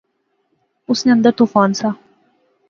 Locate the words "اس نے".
0.89-1.11